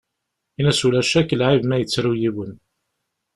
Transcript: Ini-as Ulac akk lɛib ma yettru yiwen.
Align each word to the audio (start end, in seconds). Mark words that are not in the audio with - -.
Ini-as 0.59 0.81
Ulac 0.87 1.11
akk 1.19 1.31
lɛib 1.39 1.63
ma 1.67 1.75
yettru 1.77 2.13
yiwen. 2.21 2.53